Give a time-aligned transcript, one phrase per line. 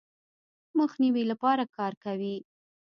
[0.77, 2.35] مخنیوي لپاره کار کوي.